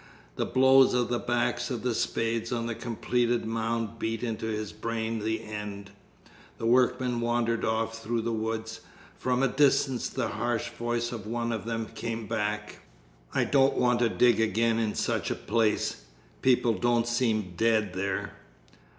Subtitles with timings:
[0.35, 4.73] The blows of the backs of the spades on the completed mound beat into his
[4.73, 5.91] brain the end.
[6.57, 8.79] The workmen wandered off through the woods.
[9.19, 12.79] From a distance the harsh voice of one of them came back:
[13.35, 16.03] "I don't want to dig again in such a place.
[16.41, 18.33] People don't seem dead there."